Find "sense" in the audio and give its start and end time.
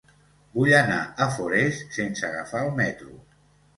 1.99-2.27